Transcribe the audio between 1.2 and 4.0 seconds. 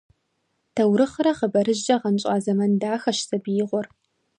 хъыбарыжькӀэ гъэнщӀа зэман дахэщ сабиигъуэр.